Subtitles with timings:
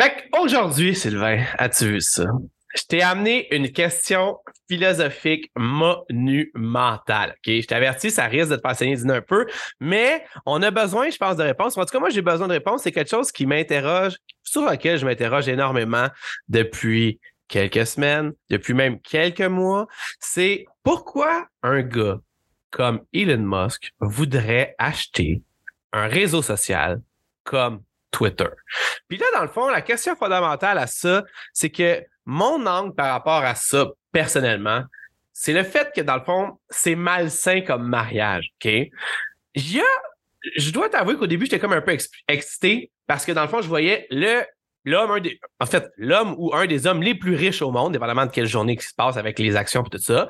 [0.00, 2.24] Fait qu'aujourd'hui, Sylvain, as-tu vu ça?
[2.76, 7.30] Je t'ai amené une question philosophique monumentale.
[7.30, 7.46] OK?
[7.46, 9.46] Je t'avertis, ça risque de te faire saigner un peu,
[9.80, 11.76] mais on a besoin, je pense, de réponses.
[11.76, 12.82] En tout cas, moi, j'ai besoin de réponses.
[12.82, 16.08] C'est quelque chose qui m'interroge, sur lequel je m'interroge énormément
[16.48, 17.18] depuis
[17.48, 19.88] quelques semaines, depuis même quelques mois.
[20.20, 22.20] C'est pourquoi un gars
[22.70, 25.42] comme Elon Musk voudrait acheter
[25.92, 27.00] un réseau social
[27.42, 28.48] comme Twitter.
[29.08, 33.12] Puis là, dans le fond, la question fondamentale à ça, c'est que mon angle par
[33.12, 34.82] rapport à ça, personnellement,
[35.32, 38.70] c'est le fait que, dans le fond, c'est malsain comme mariage, OK?
[39.54, 41.96] Je dois t'avouer qu'au début, j'étais comme un peu
[42.28, 44.42] excité parce que, dans le fond, je voyais le
[44.84, 45.20] l'homme,
[45.60, 48.46] en fait, l'homme ou un des hommes les plus riches au monde, dépendamment de quelle
[48.46, 50.28] journée qui se passe avec les actions et tout ça,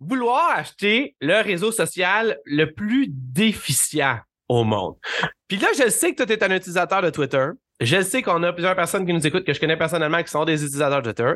[0.00, 4.18] vouloir acheter le réseau social le plus déficient
[4.52, 4.96] au monde.
[5.48, 7.46] Puis là, je sais que tu es un utilisateur de Twitter.
[7.80, 10.44] Je sais qu'on a plusieurs personnes qui nous écoutent, que je connais personnellement, qui sont
[10.44, 11.32] des utilisateurs de Twitter.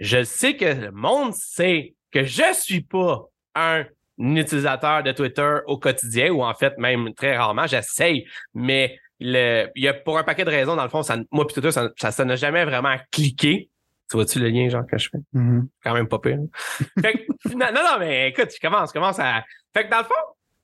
[0.00, 3.84] Je sais que le monde sait que je suis pas un
[4.18, 9.84] utilisateur de Twitter au quotidien, ou en fait, même très rarement, j'essaye, mais le, il
[9.84, 12.24] y a pour un paquet de raisons, dans le fond, ça, moi, puis Twitter, ça
[12.24, 13.68] n'a jamais vraiment cliqué.
[14.10, 15.18] Tu vois-tu le lien, genre, que je fais?
[15.34, 15.62] Mm-hmm.
[15.82, 16.38] Quand même pas pire.
[17.00, 19.44] fait non, non, mais écoute, je commence, je commence à.
[19.74, 20.14] Fait que dans le fond,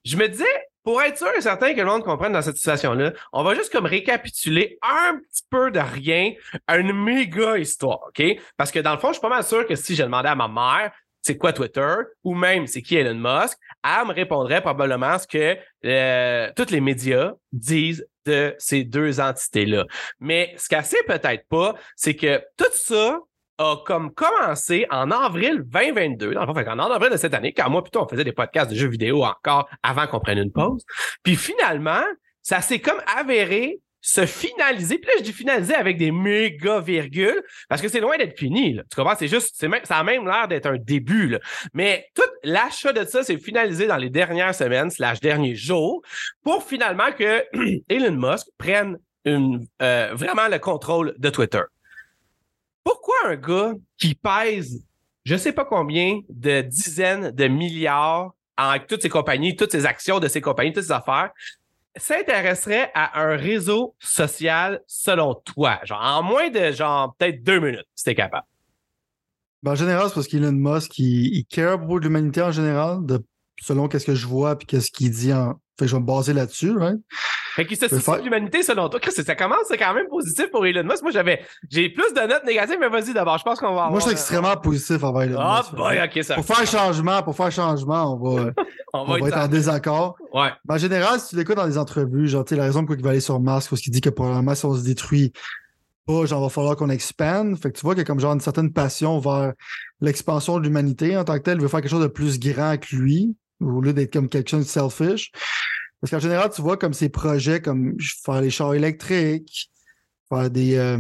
[0.05, 0.45] je me disais,
[0.83, 3.73] pour être sûr et certain que le monde comprenne dans cette situation-là, on va juste
[3.73, 6.33] comme récapituler un petit peu de rien
[6.69, 8.23] une méga histoire, OK?
[8.57, 10.35] Parce que dans le fond, je suis pas mal sûr que si je demandais à
[10.35, 15.19] ma mère c'est quoi Twitter ou même c'est qui Elon Musk, elle me répondrait probablement
[15.19, 19.87] ce que euh, tous les médias disent de ces deux entités-là.
[20.19, 23.19] Mais ce qu'elle sait peut-être pas, c'est que tout ça
[23.61, 27.71] a comme commencé en avril 2022, dans le fond, en avril de cette année, car
[27.71, 30.85] moi, plutôt, on faisait des podcasts de jeux vidéo encore avant qu'on prenne une pause.
[31.23, 32.03] Puis finalement,
[32.43, 34.97] ça s'est comme avéré se finaliser.
[34.97, 38.73] Puis là, je dis finaliser avec des méga virgules parce que c'est loin d'être fini.
[38.73, 38.83] Là.
[38.91, 39.15] Tu comprends?
[39.15, 41.29] C'est juste, même, ça a même l'air d'être un début.
[41.29, 41.39] Là.
[41.75, 46.01] Mais tout l'achat de ça, c'est finalisé dans les dernières semaines, slash derniers jours,
[46.43, 47.45] pour finalement que
[47.91, 51.61] Elon Musk prenne une, euh, vraiment le contrôle de Twitter
[52.85, 54.85] pourquoi un gars qui pèse
[55.25, 60.19] je sais pas combien de dizaines de milliards avec toutes ses compagnies, toutes ses actions
[60.19, 61.31] de ses compagnies, toutes ses affaires,
[61.97, 65.79] s'intéresserait à un réseau social selon toi?
[65.85, 68.47] Genre, en moins de, genre, peut-être deux minutes, si t'es capable.
[69.63, 73.05] Ben, en général, c'est parce qu'Elon Musk, il, il care beaucoup de l'humanité en général,
[73.61, 76.07] selon qu'est-ce que je vois puis qu'est-ce qu'il dit en, fait que je vais me
[76.07, 76.99] baser là-dessus, right?
[77.57, 79.01] Fait qu'il se de l'humanité selon toi.
[79.11, 81.03] Ça commence, c'est quand même positif pour Elon Musk.
[81.03, 83.39] Moi, j'avais, j'ai plus de notes négatives, mais vas-y d'abord.
[83.39, 83.91] Je pense qu'on va avoir.
[83.91, 85.75] Moi, je suis extrêmement positif envers Elon ah, Musk.
[85.75, 86.35] Boy, ok, ça.
[86.37, 88.53] Pour faire changement, pour faire changement, on va,
[88.93, 90.17] on, va, être en désaccord.
[90.33, 90.51] Ouais.
[90.69, 93.11] en général, si tu l'écoutes dans les entrevues, genre, tu la raison pour il va
[93.11, 95.33] aller sur Mars, parce qu'il dit que probablement, si on se détruit,
[96.07, 97.59] pas, genre, va falloir qu'on expande.
[97.59, 99.55] Fait que tu vois qu'il y a comme genre une certaine passion vers
[100.01, 101.59] l'expansion de l'humanité en tant que tel.
[101.59, 104.51] Il veut faire quelque chose de plus grand que lui, au lieu d'être comme quelque
[104.51, 105.31] chose de selfish.
[106.01, 109.71] Parce qu'en général, tu vois comme ces projets comme faire les chars électriques,
[110.29, 110.99] faire des euh,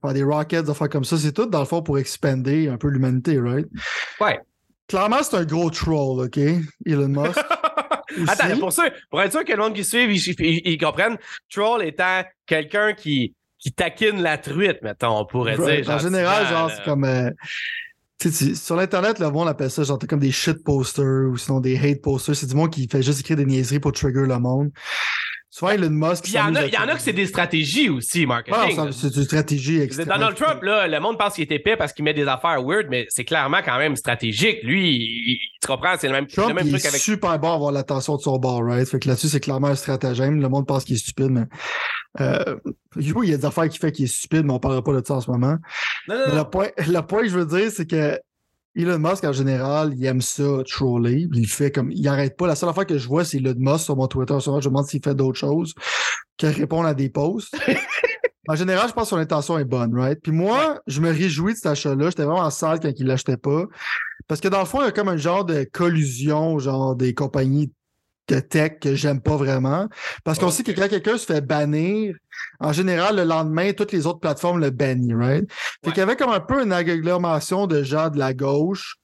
[0.00, 2.76] faire des rockets, des affaires comme ça, c'est tout dans le fond pour expander un
[2.76, 3.66] peu l'humanité, right?
[4.20, 4.38] Ouais.
[4.88, 6.38] Clairement, c'est un gros troll, OK?
[6.84, 7.38] Elon Musk.
[8.28, 10.06] Attends, pour, ça, pour être sûr que le monde qui suit,
[10.38, 11.18] ils, comprennent,
[11.50, 15.90] troll étant quelqu'un qui, qui taquine la truite, mettons, on pourrait dire.
[15.90, 17.04] En général, genre, c'est comme.
[17.04, 17.30] Euh,
[18.18, 22.00] sur l'Internet, le monde appelle ça genre comme des shit posters ou sinon des hate
[22.00, 22.34] posters.
[22.34, 24.70] C'est du monde qui fait juste écrire des niaiseries pour trigger le monde.
[25.48, 26.28] Souvent, Elon Musk.
[26.28, 28.76] Il y, en a, il y en a que c'est des stratégies aussi, marketing.
[28.78, 30.14] Ah, c'est une stratégie extrêmement.
[30.14, 32.86] Donald Trump, là, le monde pense qu'il est épais parce qu'il met des affaires weird,
[32.90, 34.58] mais c'est clairement quand même stratégique.
[34.64, 37.50] Lui, il, tu comprends, c'est le même, Trump, le même truc il est super bon
[37.50, 38.88] à avoir l'attention de son bord, right?
[38.88, 40.40] Fait que là-dessus, c'est clairement un stratagème.
[40.40, 41.44] Le monde pense qu'il est stupide, mais.
[42.20, 42.56] Euh,
[42.96, 44.92] oui, il y a des affaires qui fait qu'il est stupide, mais on parlera pas
[44.92, 45.56] de ça en ce moment.
[46.08, 46.34] Non, non, non.
[46.36, 48.18] Le, point, le point que je veux dire, c'est que
[48.76, 51.26] Elon Musk, en général, il aime ça, troller.
[51.32, 52.46] Il fait comme, il arrête pas.
[52.46, 54.38] La seule affaire que je vois, c'est Elon Musk sur mon Twitter.
[54.38, 55.74] Souvent, je me demande s'il fait d'autres choses
[56.36, 57.56] que répondre à des posts.
[58.48, 60.20] en général, je pense que son intention est bonne, right?
[60.22, 62.10] Puis moi, je me réjouis de cet achat-là.
[62.10, 63.64] J'étais vraiment en salle quand il l'achetait pas.
[64.28, 67.14] Parce que dans le fond, il y a comme un genre de collusion, genre des
[67.14, 67.72] compagnies
[68.28, 69.88] de tech que j'aime pas vraiment.
[70.24, 72.16] Parce qu'on sait que quand quelqu'un se fait bannir,
[72.60, 75.50] en général, le lendemain, toutes les autres plateformes le bannissent, right?
[75.84, 78.96] Fait qu'il y avait comme un peu une agglomération de gens de la gauche,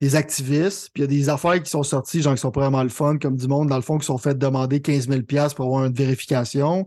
[0.00, 2.82] des activistes, puis il y a des affaires qui sont sorties, genre qui sont vraiment
[2.82, 5.22] le fun, comme du monde, dans le fond, qui sont fait demander 15 000
[5.54, 6.86] pour avoir une vérification.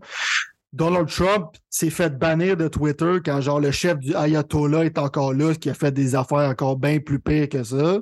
[0.72, 5.32] Donald Trump s'est fait bannir de Twitter quand genre le chef du Ayatollah est encore
[5.32, 7.98] là, qui a fait des affaires encore bien plus pires que ça.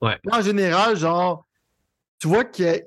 [0.00, 0.16] Ouais.
[0.32, 1.46] En général, genre,
[2.18, 2.82] tu vois qu'il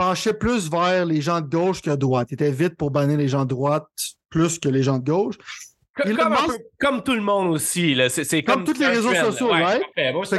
[0.00, 2.28] penchait plus vers les gens de gauche que de droite.
[2.30, 3.86] Il était vite pour bannir les gens de droite
[4.30, 5.36] plus que les gens de gauche.
[6.78, 7.96] Comme, tout le monde aussi.
[8.08, 9.82] C'est comme, tous les réseaux sociaux, right?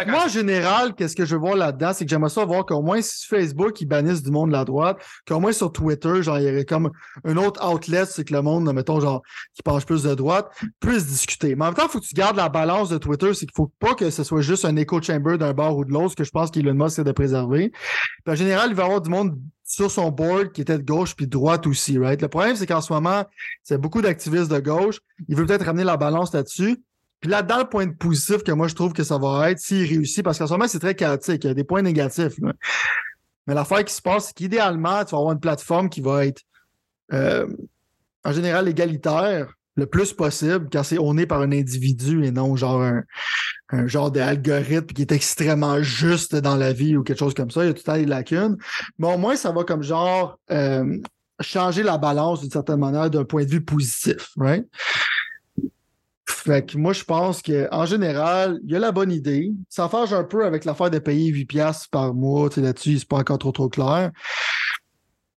[0.08, 2.82] moi, en général, qu'est-ce que je veux voir là-dedans, c'est que j'aimerais ça voir qu'au
[2.82, 6.40] moins si Facebook, ils bannissent du monde de la droite, qu'au moins sur Twitter, genre,
[6.40, 6.90] il y aurait comme
[7.26, 9.22] un autre outlet, c'est que le monde, mettons, genre,
[9.54, 10.50] qui penche plus de droite,
[10.80, 11.56] puisse discuter.
[11.56, 13.56] Mais en même temps, il faut que tu gardes la balance de Twitter, c'est qu'il
[13.56, 16.16] faut pas que ce soit juste un echo chamber d'un bord ou de l'autre, ce
[16.16, 17.72] que je pense qu'Elon Musk c'est de préserver.
[18.28, 19.36] en général, il va y avoir du monde
[19.72, 22.22] sur son board qui était de gauche puis de droite aussi, right?
[22.22, 23.24] Le problème, c'est qu'en ce moment,
[23.64, 25.00] c'est beaucoup d'activistes de gauche.
[25.30, 26.84] Il veut peut-être ramener la balance là-dessus.
[27.22, 30.24] Puis là-dedans, le point positif que moi, je trouve que ça va être s'il réussit,
[30.24, 31.46] parce qu'en ce moment, c'est très chaotique.
[31.46, 32.34] Il y a des points négatifs.
[33.48, 36.42] Mais l'affaire qui se passe, c'est qu'idéalement, tu vas avoir une plateforme qui va être
[37.14, 37.48] euh,
[38.26, 42.56] en général égalitaire, le plus possible quand c'est on est par un individu et non
[42.56, 43.04] genre un,
[43.70, 47.64] un genre d'algorithme qui est extrêmement juste dans la vie ou quelque chose comme ça.
[47.64, 48.58] Il y a tout à des lacunes.
[49.00, 50.98] Mais au moins, ça va comme genre euh,
[51.40, 54.66] changer la balance d'une certaine manière d'un point de vue positif, right?
[56.28, 59.52] Fait que moi, je pense qu'en général, il y a la bonne idée.
[59.70, 62.50] Ça fâche un peu avec l'affaire de payer 8$ par mois.
[62.58, 64.12] Là-dessus, c'est pas encore trop trop clair.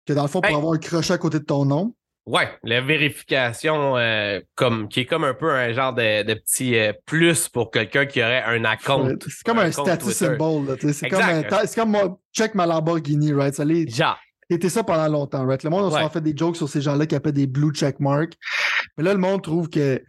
[0.06, 1.94] Que dans le fond, pour avoir un crochet à côté de ton nom.
[2.24, 6.78] Ouais, la vérification euh, comme qui est comme un peu un genre de, de petit
[6.78, 9.08] euh, plus pour quelqu'un qui aurait un account.
[9.20, 10.76] c'est comme un, status symbol.
[10.80, 11.20] C'est comme,
[11.66, 13.54] c'est comme moi, check ma Lamborghini, right?
[13.54, 14.18] Ça genre.
[14.48, 15.62] C'était ça pendant longtemps, right?
[15.64, 18.34] Le monde a fait des jokes sur ces gens-là qui appellent des blue check marks.
[18.96, 20.00] Mais là, le monde trouve que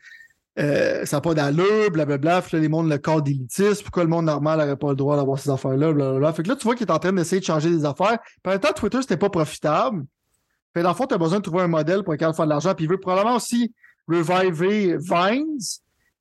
[0.59, 2.41] euh, ça n'a pas d'allure, blablabla.
[2.41, 3.83] Puis là, les mondes le corps d'élitiste.
[3.83, 6.33] Pourquoi le monde normal n'aurait pas le droit d'avoir ces affaires-là, blablabla.
[6.33, 8.19] Fait que là, tu vois qu'il est en train d'essayer de changer des affaires.
[8.45, 10.03] En même temps, Twitter, c'était pas profitable.
[10.73, 12.49] Fait dans le fond, tu as besoin de trouver un modèle pour lequel faire de
[12.49, 12.73] l'argent.
[12.73, 13.73] Puis il veut probablement aussi
[14.07, 15.59] reviver Vines,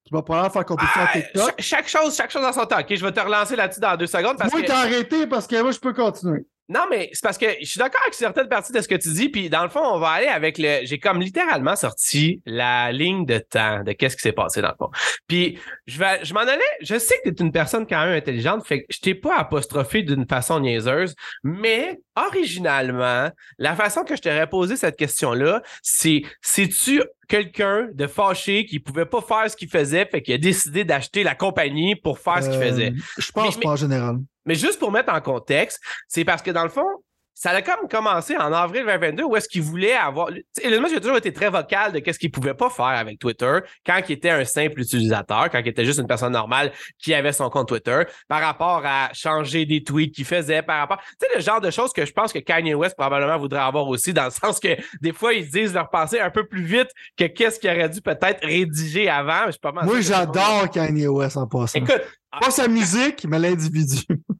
[0.04, 1.54] qui va probablement faire compétition à ah, TikTok.
[1.58, 2.80] Chaque, chose, chaque chose dans son temps.
[2.80, 4.36] OK, je vais te relancer là-dessus dans deux secondes.
[4.36, 4.70] Parce moi, que...
[4.70, 6.44] arrêté parce que moi, je peux continuer.
[6.68, 9.12] Non, mais c'est parce que je suis d'accord avec certaines parties de ce que tu
[9.12, 9.28] dis.
[9.28, 10.80] Puis dans le fond, on va aller avec le.
[10.84, 14.76] J'ai comme littéralement sorti la ligne de temps de qu'est-ce qui s'est passé dans le
[14.78, 14.90] fond.
[15.26, 16.62] Puis je vais, je m'en allais.
[16.80, 19.36] Je sais que tu es une personne quand même intelligente, fait que je t'ai pas
[19.36, 26.22] apostrophé d'une façon niaiseuse, mais originalement, la façon que je t'aurais posé cette question-là, c'est
[26.40, 30.84] c'est-tu quelqu'un de fâché qui pouvait pas faire ce qu'il faisait, fait qu'il a décidé
[30.84, 32.90] d'acheter la compagnie pour faire ce qu'il faisait?
[32.90, 34.18] Euh, je pense pas en général.
[34.46, 36.86] Mais juste pour mettre en contexte, c'est parce que dans le fond,
[37.34, 40.28] ça a comme commencé en avril 2022 où est-ce qu'il voulait avoir.
[40.62, 43.58] Elon Musk a toujours été très vocal de qu'est-ce qu'il pouvait pas faire avec Twitter
[43.86, 47.32] quand il était un simple utilisateur, quand il était juste une personne normale qui avait
[47.32, 50.98] son compte Twitter, par rapport à changer des tweets qu'il faisait, par rapport.
[51.20, 53.88] Tu sais, le genre de choses que je pense que Kanye West probablement voudrait avoir
[53.88, 56.90] aussi, dans le sens que des fois, ils disent leur pensée un peu plus vite
[57.16, 59.46] que qu'est-ce qu'il aurait dû peut-être rédiger avant.
[59.82, 61.78] Moi, j'adore Kanye West en passant.
[61.78, 62.02] Écoute,
[62.40, 64.02] pas sa musique, mais l'individu.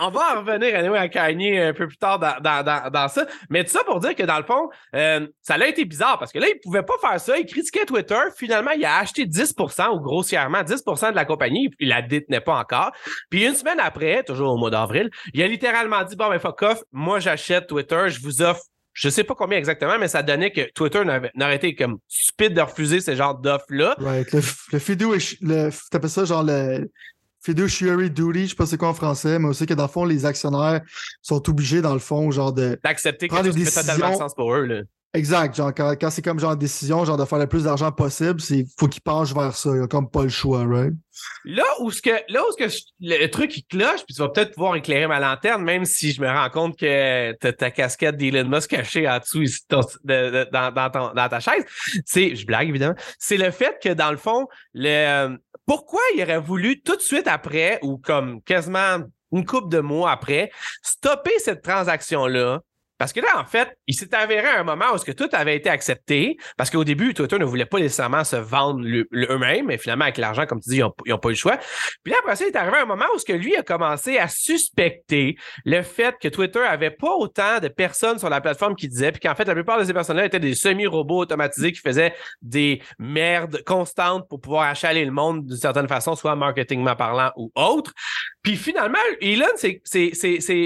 [0.00, 3.26] on va en revenir anyway, à Kanye un peu plus tard dans, dans, dans, ça.
[3.50, 6.32] Mais tout ça pour dire que dans le fond, euh, ça a été bizarre parce
[6.32, 7.38] que là, il pouvait pas faire ça.
[7.38, 8.20] Il critiquait Twitter.
[8.36, 11.70] Finalement, il a acheté 10% ou grossièrement 10% de la compagnie.
[11.80, 12.92] Il la détenait pas encore.
[13.30, 16.62] Puis une semaine après, toujours au mois d'avril, il a littéralement dit Bon, ben fuck
[16.62, 18.62] off, moi j'achète Twitter, je vous offre
[18.94, 22.60] je sais pas combien exactement, mais ça donnait que Twitter n'aurait été comme stupide de
[22.60, 23.94] refuser ce genre d'offres-là.
[24.00, 24.32] Right.
[24.32, 24.40] Le,
[24.72, 26.90] le vidéo, le, t'appelles ça genre le
[27.40, 30.04] fiduciary duty, je sais pas c'est quoi en français, mais aussi que dans le fond,
[30.04, 30.80] les actionnaires
[31.22, 32.78] sont obligés, dans le fond, genre de.
[32.82, 34.82] D'accepter que des fait totalement sens pour eux, là.
[35.14, 35.56] Exact.
[35.56, 38.88] Genre, quand, c'est comme genre décision, genre de faire le plus d'argent possible, c'est faut
[38.88, 39.70] qu'ils penchent vers ça.
[39.74, 40.92] Il a comme pas le choix, right?
[41.44, 44.28] Là où ce que là où ce que le truc il cloche, puis tu vas
[44.28, 48.16] peut-être pouvoir éclairer ma lanterne, même si je me rends compte que t'as ta casquette
[48.16, 51.64] d'Elon Musk cachée en dessous ici, dans, dans, ta chaise.
[52.04, 55.38] C'est, je blague évidemment, c'est le fait que dans le fond, le
[55.68, 59.00] pourquoi il aurait voulu tout de suite après, ou comme quasiment
[59.32, 60.50] une couple de mois après,
[60.82, 62.62] stopper cette transaction-là
[62.98, 65.56] parce que là, en fait, il s'est avéré un moment où ce que tout avait
[65.56, 70.04] été accepté, parce qu'au début, Twitter ne voulait pas nécessairement se vendre eux-mêmes, mais finalement,
[70.04, 71.58] avec l'argent, comme tu dis, ils n'ont pas eu le choix.
[72.02, 74.18] Puis là, après ça, il est arrivé un moment où ce que lui a commencé
[74.18, 78.88] à suspecter le fait que Twitter avait pas autant de personnes sur la plateforme qui
[78.88, 82.14] disaient, puis qu'en fait, la plupart de ces personnes-là étaient des semi-robots automatisés qui faisaient
[82.42, 87.52] des merdes constantes pour pouvoir achaler le monde d'une certaine façon, soit marketingment parlant ou
[87.54, 87.92] autre.
[88.42, 89.82] Puis finalement, Elon, c'est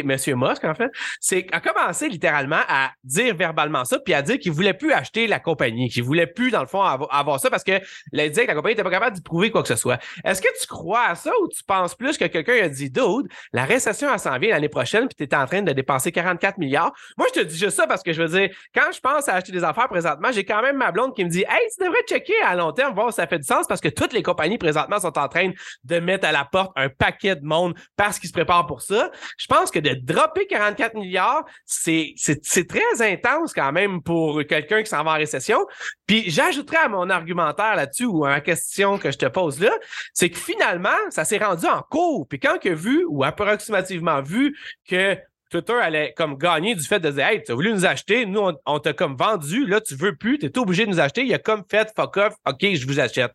[0.05, 4.38] Monsieur Musk, en fait, c'est, a commencé littéralement à dire verbalement ça, puis à dire
[4.38, 7.64] qu'il voulait plus acheter la compagnie, qu'il voulait plus, dans le fond, avoir, ça parce
[7.64, 7.81] que
[8.12, 9.99] il disait que la compagnie n'était pas capable d'y prouver quoi que ce soit.
[10.25, 13.29] Est-ce que tu crois à ça ou tu penses plus que quelqu'un a dit, dude,
[13.52, 16.93] la récession, elle s'en l'année prochaine, puis tu es en train de dépenser 44 milliards?
[17.17, 19.35] Moi, je te dis juste ça parce que je veux dire, quand je pense à
[19.35, 22.02] acheter des affaires présentement, j'ai quand même ma blonde qui me dit, hey, tu devrais
[22.09, 24.59] checker à long terme, voir si ça fait du sens parce que toutes les compagnies
[24.59, 25.50] présentement sont en train
[25.85, 29.11] de mettre à la porte un paquet de monde parce qu'ils se préparent pour ça.
[29.38, 34.83] Je pense que de dropper 44 milliards, c'est c'est, très intense quand même pour quelqu'un
[34.83, 35.66] qui s'en va en récession.
[36.07, 39.73] Puis j'ajouterais à mon argumentaire là-dessus ou à ma question que je te pose là,
[40.14, 42.26] c'est que finalement, ça s'est rendu en cours.
[42.28, 44.57] Puis quand que vu ou approximativement vu
[44.88, 45.16] que
[45.50, 48.52] Twitter allait comme gagner du fait de dire Hey, tu as voulu nous acheter, nous,
[48.64, 51.25] on, t'a comme vendu, là, tu veux plus, tu es obligé de nous acheter.
[51.25, 53.33] Il a comme fait fuck off, OK, je vous achète.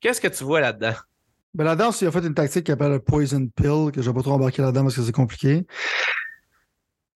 [0.00, 0.94] Qu'est-ce que tu vois là-dedans?
[1.54, 4.14] Ben là-dedans, il a fait une tactique qui s'appelle le Poison Pill, que je vais
[4.14, 5.66] pas trop embarquer là-dedans parce que c'est compliqué.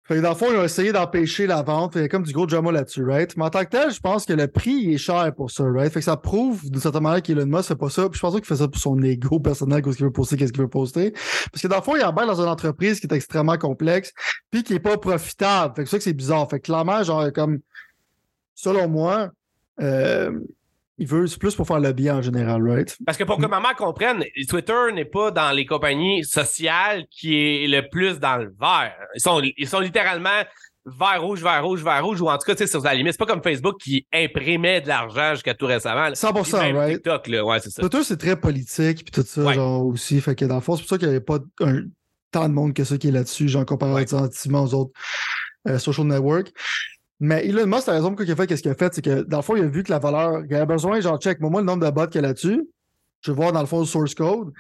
[0.08, 1.94] Fait que dans le fond, ils ont essayé d'empêcher la vente.
[1.96, 3.36] Il y a comme du gros drama là-dessus, right?
[3.36, 5.92] Mais en tant que tel, je pense que le prix est cher pour ça, right?
[5.92, 8.08] Fait que ça prouve d'une certaine manière qu'Elon Musk fait pas ça.
[8.08, 10.52] Puis je pense qu'il fait ça pour son ego personnel, qu'est-ce qu'il veut poster, qu'est-ce
[10.52, 11.12] qu'il veut poster.
[11.52, 14.14] Parce que dans le fond, il embarque dans une entreprise qui est extrêmement complexe,
[14.50, 15.74] puis qui est pas profitable.
[15.76, 16.48] Fait que c'est ça que c'est bizarre.
[16.48, 17.58] Fait que clairement, genre, comme,
[18.54, 19.28] selon moi,
[19.82, 20.40] euh,
[20.98, 22.96] il veut, c'est plus pour faire le bien en général, right?
[23.06, 27.68] Parce que pour que maman comprenne, Twitter n'est pas dans les compagnies sociales qui est
[27.68, 28.96] le plus dans le vert.
[29.14, 30.42] Ils sont, ils sont littéralement
[30.84, 33.12] vert rouge, vert rouge, vert rouge, ou en tout cas, tu sais, sur la limite.
[33.12, 36.08] C'est pas comme Facebook qui imprimait de l'argent jusqu'à tout récemment.
[36.08, 36.94] 100%, right?
[36.94, 37.44] TikTok, là.
[37.44, 37.82] Ouais, c'est ça.
[37.82, 40.20] Twitter, c'est très politique, puis tout ça, genre, aussi.
[40.20, 41.82] Fait que dans le fond, c'est pour ça qu'il n'y avait pas un,
[42.32, 44.92] tant de monde que ça qui est là-dessus, genre, comparativement aux autres
[45.68, 46.52] euh, social networks.
[47.20, 49.22] Mais Elon Musk, la raison pour qu'il a fait qu'est-ce qu'il a fait, c'est que
[49.22, 51.60] dans le fond, il a vu que la valeur, il a besoin, genre, check, moi,
[51.60, 52.68] le nombre de bots qu'il y a là-dessus,
[53.22, 54.52] je vais voir dans le fond le source code.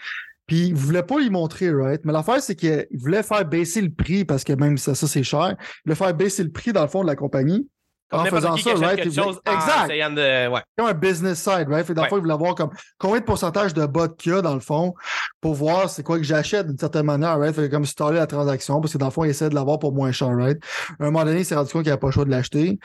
[0.46, 2.00] Puis il voulait pas y montrer, right?
[2.04, 5.22] Mais l'affaire, c'est qu'il voulait faire baisser le prix parce que même ça, ça c'est
[5.22, 5.54] cher.
[5.58, 7.68] Il voulait faire baisser le prix dans le fond de la compagnie.
[8.10, 8.98] Comme en faisant ça, right?
[8.98, 10.14] exact.
[10.14, 10.48] De...
[10.48, 10.62] Ouais.
[10.76, 11.86] Comme un business side, right?
[11.86, 14.34] Fait dans le fond, il voulait voir comme combien de pourcentage de bots qu'il y
[14.34, 14.94] a dans le fond
[15.40, 17.54] pour voir c'est quoi que j'achète d'une certaine manière, right?
[17.54, 19.92] Fait comme staller la transaction parce que dans le fond, il essaie de l'avoir pour
[19.92, 20.58] moins cher, right?
[20.98, 22.78] À un moment donné, il s'est rendu compte qu'il n'avait pas le choix de l'acheter.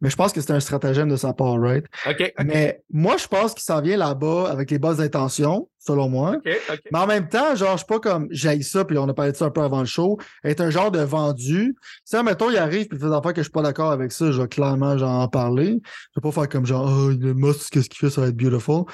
[0.00, 1.84] Mais je pense que c'est un stratagème de sa part, right?
[2.06, 2.32] OK.
[2.44, 6.34] Mais moi, je pense qu'il s'en vient là-bas avec les bonnes intentions, selon moi.
[6.36, 6.80] OK, OK.
[6.92, 9.32] Mais en même temps, genre, je suis pas comme j'aille ça, puis on a parlé
[9.32, 11.74] de ça un peu avant le show, être un genre de vendu.
[12.04, 14.30] Si, mettons, il arrive, puis il fait des que je suis pas d'accord avec ça,
[14.30, 15.78] je vais clairement genre, en parler.
[15.82, 18.36] Je vais pas faire comme genre, oh, le must, qu'est-ce qu'il fait, ça va être
[18.36, 18.84] beautiful.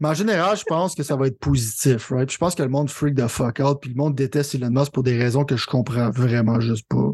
[0.00, 2.30] Mais en général, je pense que ça va être positif, right?
[2.30, 4.92] je pense que le monde freak the fuck out, puis le monde déteste Elon Musk
[4.92, 7.10] pour des raisons que je comprends vraiment juste pas.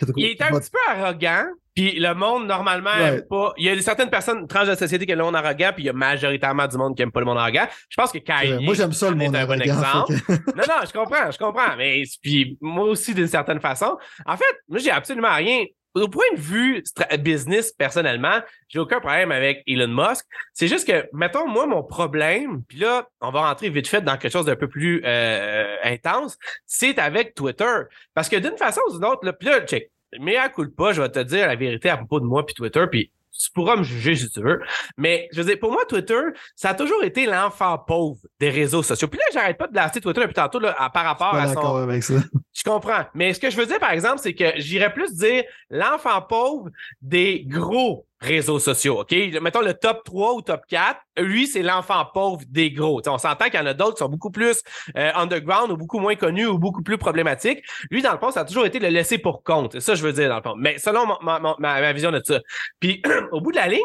[0.00, 2.90] Ben, il est un petit peu arrogant, puis le monde, normalement,
[3.28, 3.52] pas.
[3.58, 5.84] Il y a certaines personnes trans de la société qui aiment le monde arrogant, puis
[5.84, 7.66] il y a majoritairement du monde qui aime pas le monde arrogant.
[7.90, 8.64] Je pense que Kanye.
[8.64, 10.14] Moi, j'aime ça le monde est un bon exemple.
[10.28, 11.76] non, non, je comprends, je comprends.
[11.76, 13.98] Mais puis moi aussi, d'une certaine façon.
[14.24, 15.64] En fait, moi, j'ai absolument rien.
[15.96, 16.84] Au point de vue
[17.20, 20.26] business, personnellement, j'ai aucun problème avec Elon Musk.
[20.52, 24.18] C'est juste que, mettons, moi, mon problème, puis là, on va rentrer vite fait dans
[24.18, 26.36] quelque chose d'un peu plus euh, intense,
[26.66, 27.84] c'est avec Twitter.
[28.12, 30.92] Parce que d'une façon ou d'une autre, là, puis là, check, mais à coup pas,
[30.92, 33.76] je vais te dire la vérité à propos de moi puis Twitter, puis tu pourras
[33.76, 34.60] me juger si tu veux.
[34.96, 36.20] Mais je veux dire, pour moi, Twitter,
[36.54, 39.08] ça a toujours été l'enfant pauvre des réseaux sociaux.
[39.08, 41.76] Puis là, j'arrête pas de blaster Twitter depuis tantôt là, par rapport à son.
[41.76, 42.14] Avec ça.
[42.52, 43.04] Je comprends.
[43.14, 46.70] Mais ce que je veux dire, par exemple, c'est que j'irais plus dire l'enfant pauvre
[47.02, 49.00] des gros réseaux sociaux.
[49.00, 49.12] OK?
[49.42, 51.00] Mettons le top 3 ou top 4.
[51.18, 53.00] Lui, c'est l'enfant pauvre des gros.
[53.06, 54.62] on s'entend qu'il y en a d'autres qui sont beaucoup plus
[54.96, 57.62] euh, underground ou beaucoup moins connus ou beaucoup plus problématiques.
[57.90, 59.78] Lui, dans le fond, ça a toujours été le laisser pour compte.
[59.80, 60.54] Ça je veux dire, dans le fond.
[60.56, 62.40] Mais selon ma, ma, ma vision de ça.
[62.80, 63.80] Puis, au bout de la ligne,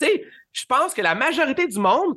[0.00, 2.16] tu sais, je pense que la majorité du monde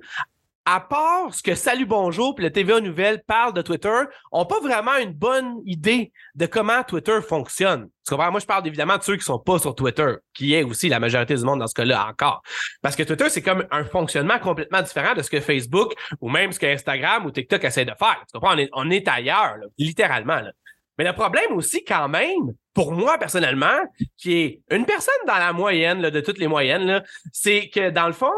[0.65, 4.59] à part ce que Salut Bonjour puis le TVA Nouvelle parle de Twitter, ont pas
[4.59, 7.89] vraiment une bonne idée de comment Twitter fonctionne.
[8.11, 10.99] Moi, je parle évidemment de ceux qui sont pas sur Twitter, qui est aussi la
[10.99, 12.41] majorité du monde dans ce cas-là encore.
[12.81, 16.51] Parce que Twitter, c'est comme un fonctionnement complètement différent de ce que Facebook ou même
[16.51, 18.23] ce que Instagram ou TikTok essaie de faire.
[18.31, 20.41] Tu on est ailleurs, littéralement.
[20.97, 23.77] Mais le problème aussi, quand même, pour moi personnellement,
[24.17, 28.13] qui est une personne dans la moyenne de toutes les moyennes, c'est que dans le
[28.13, 28.31] fond,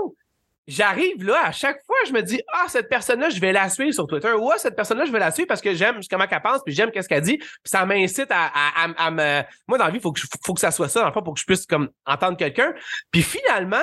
[0.68, 3.94] j'arrive là, à chaque fois, je me dis, ah, cette personne-là, je vais la suivre
[3.94, 4.32] sur Twitter.
[4.34, 6.74] Ou ah, cette personne-là, je vais la suivre parce que j'aime comment elle pense, puis
[6.74, 7.38] j'aime qu'est-ce qu'elle dit.
[7.38, 9.42] Puis ça m'incite à, à, me.
[9.68, 11.24] Moi, dans la vie, il faut que, faut que ça soit ça, dans le fond,
[11.24, 12.74] pour que je puisse comme entendre quelqu'un.
[13.12, 13.78] Puis finalement,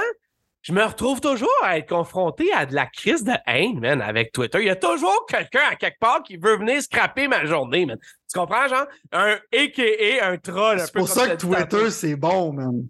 [0.62, 4.32] je me retrouve toujours à être confronté à de la crise de haine, man, avec
[4.32, 4.58] Twitter.
[4.60, 7.98] Il y a toujours quelqu'un à quelque part qui veut venir scraper ma journée, man.
[8.32, 8.86] Tu comprends, genre?
[9.12, 10.80] Un AKA, un troll.
[10.80, 12.86] C'est pour ça que Twitter, c'est bon, man.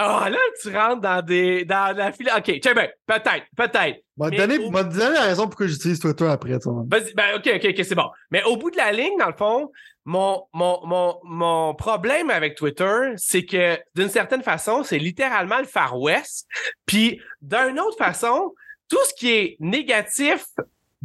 [0.00, 2.30] Ah, oh, là, tu rentres dans des dans la file.
[2.36, 4.00] OK, tiens ben, peut-être, peut-être.
[4.16, 4.70] M'a donné, au...
[4.70, 6.84] donné la raison pourquoi j'utilise Twitter après, toi.
[6.88, 8.08] Vas-y, ben, OK, OK, OK, c'est bon.
[8.30, 9.72] Mais au bout de la ligne, dans le fond,
[10.04, 15.64] mon, mon, mon, mon problème avec Twitter, c'est que d'une certaine façon, c'est littéralement le
[15.64, 16.46] Far West.
[16.86, 18.54] Puis d'une autre façon,
[18.88, 20.44] tout ce qui est négatif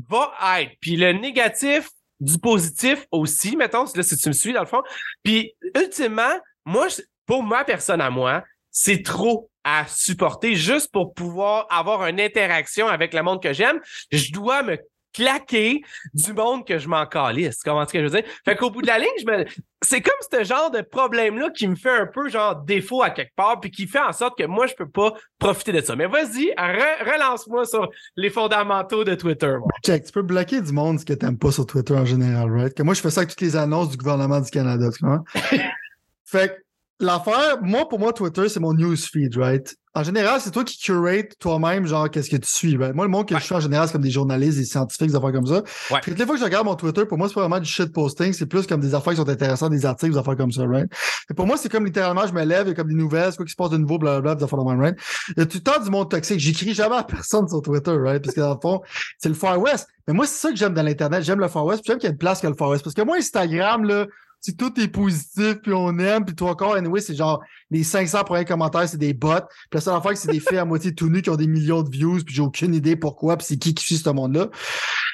[0.07, 0.71] va être.
[0.79, 4.83] Puis le négatif du positif aussi, mettons, là, si tu me suis dans le fond.
[5.23, 6.88] Puis ultimement, moi,
[7.25, 12.87] pour ma personne à moi, c'est trop à supporter juste pour pouvoir avoir une interaction
[12.87, 13.79] avec le monde que j'aime.
[14.11, 14.77] Je dois me
[15.13, 15.81] claquer
[16.13, 17.59] du monde que je m'en calisse.
[17.63, 18.29] Comment est-ce que je veux dire?
[18.43, 19.45] Fait qu'au bout de la ligne, je me...
[19.81, 23.35] c'est comme ce genre de problème-là qui me fait un peu genre défaut à quelque
[23.35, 25.95] part, puis qui fait en sorte que moi, je peux pas profiter de ça.
[25.95, 29.55] Mais vas-y, relance-moi sur les fondamentaux de Twitter.
[29.85, 32.73] Check, tu peux bloquer du monde ce que t'aimes pas sur Twitter en général, right?
[32.73, 35.23] Que moi, je fais ça avec toutes les annonces du gouvernement du Canada, tu vois?
[36.25, 36.62] fait que
[37.00, 39.75] l'affaire, moi, pour moi, Twitter, c'est mon newsfeed, right?
[39.95, 42.75] En général, c'est toi qui curate toi-même, genre, qu'est-ce que tu suis.
[42.77, 42.95] Right?
[42.95, 45.15] Moi, le monde que je suis en général, c'est comme des journalistes, des scientifiques, des
[45.15, 45.62] affaires comme ça.
[45.91, 46.01] Ouais.
[46.01, 47.93] Toutes les fois que je regarde mon Twitter, pour moi, c'est pas vraiment du shit
[47.93, 50.65] posting, c'est plus comme des affaires qui sont intéressantes, des articles, des affaires comme ça,
[50.65, 50.91] right?
[51.29, 53.29] Et pour moi, c'est comme littéralement, je me lève, il y a comme des nouvelles,
[53.29, 54.97] c'est quoi qui se passe de nouveau, blablabla, des affaires de même, right?
[55.29, 56.39] Il y a tout le temps du monde toxique.
[56.39, 58.23] J'écris jamais à personne sur Twitter, right?
[58.23, 58.81] Parce que dans le fond,
[59.19, 59.88] c'est le Far West.
[60.07, 61.21] Mais moi, c'est ça que j'aime dans l'Internet.
[61.21, 62.83] J'aime le Far West, puis j'aime qu'il y ait une place que le Far West.
[62.83, 64.07] Parce que moi, Instagram, là,
[64.45, 68.25] si tout est positif, puis on aime, puis toi encore, anyway, c'est genre les 500
[68.25, 69.29] premiers commentaires, c'est des bots.
[69.39, 71.81] Puis la seule affaire, c'est des filles à moitié tout nus qui ont des millions
[71.81, 74.50] de views, puis j'ai aucune idée pourquoi, puis c'est qui qui suit ce monde-là.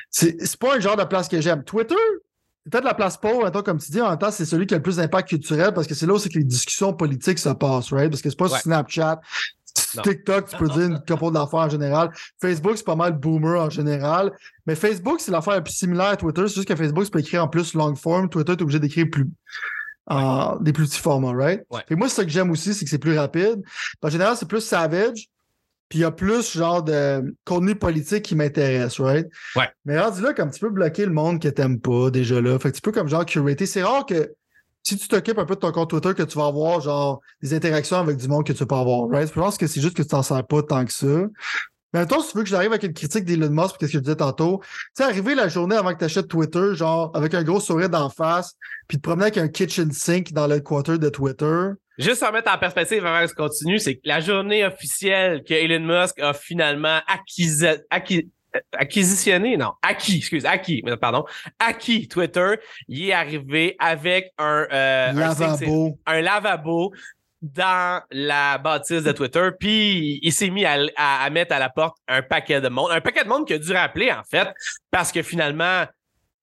[0.09, 1.63] C'est pas un genre de place que j'aime.
[1.63, 1.93] Twitter,
[2.69, 4.77] peut-être la place pauvre, mettons, comme tu dis, en même temps, c'est celui qui a
[4.77, 7.49] le plus d'impact culturel parce que c'est là où c'est que les discussions politiques se
[7.49, 8.09] passent, right?
[8.09, 8.49] Parce que c'est pas Ouais.
[8.51, 9.21] sur Snapchat.
[9.95, 10.03] Non.
[10.03, 12.11] TikTok, tu peux dire une couple d'affaires en général.
[12.41, 14.31] Facebook, c'est pas mal boomer en général.
[14.65, 16.43] Mais Facebook, c'est l'affaire la plus similaire à Twitter.
[16.47, 18.29] C'est juste que Facebook, tu peux écrire en plus long form.
[18.29, 19.27] Twitter, tu es obligé d'écrire plus
[20.07, 21.63] en des plus petits formats, right?
[21.69, 21.81] Ouais.
[21.89, 23.61] Et moi, ce que j'aime aussi, c'est que c'est plus rapide.
[24.01, 25.29] En général, c'est plus savage.
[25.87, 29.27] Puis il y a plus genre de contenu politique qui m'intéresse, right?
[29.55, 29.69] Ouais.
[29.85, 32.59] Mais rendu là, comme tu peux bloquer le monde que t'aimes pas déjà là.
[32.59, 33.65] Fait que tu peux comme genre curater.
[33.65, 34.31] C'est rare que
[34.83, 37.53] si tu t'occupes un peu de ton compte Twitter, que tu vas avoir genre des
[37.53, 39.27] interactions avec du monde que tu peux avoir, right?
[39.27, 41.27] Je pense que c'est juste que tu t'en sers pas tant que ça.
[41.93, 44.03] Mais attends, si tu veux que j'arrive avec une critique d'Elon Musk, qu'est-ce que je
[44.03, 47.43] disais tantôt, tu sais, arriver la journée avant que tu achètes Twitter, genre, avec un
[47.43, 48.53] gros sourire d'en face,
[48.87, 51.69] puis te promener avec un kitchen sink dans le quarter de Twitter.
[51.97, 55.53] Juste en mettre en perspective avant que je continue, c'est que la journée officielle que
[55.53, 58.29] Elon Musk a finalement acquis, acquis,
[58.77, 61.25] acquisitionné, non, acquis, excuse, acquis, mais pardon,
[61.59, 62.55] acquis Twitter,
[62.87, 65.13] il est arrivé avec un, euh, un
[65.65, 65.99] lavabo.
[66.05, 66.93] un lavabo
[67.41, 71.69] dans la bâtisse de Twitter, puis il s'est mis à, à- à mettre à la
[71.69, 74.49] porte un paquet de monde, un paquet de monde qui a dû rappeler en fait,
[74.91, 75.85] parce que finalement,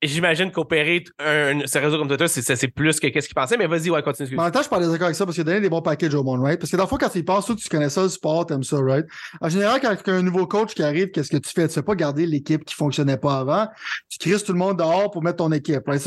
[0.03, 3.91] j'imagine qu'opérer un, ce réseau comme Twitter, c'est- plus que qu'est-ce qu'il pensait, mais vas-y,
[3.91, 4.31] ouais, continue.
[4.33, 5.83] Mais en même temps, je parle d'accord avec ça parce qu'il a donné des bons
[5.83, 6.59] packages au monde, right?
[6.61, 8.47] Parce que dans le fond, quand tu y penses, toi, tu connais ça, le sport,
[8.47, 9.07] t'aimes ça, right?
[9.41, 11.67] En général, quand il y a un nouveau coach qui arrive, qu'est-ce que tu fais?
[11.69, 13.69] Tu fais pas garder l'équipe qui fonctionnait pas avant.
[14.09, 16.01] Tu crises tout le monde dehors pour mettre ton équipe, right?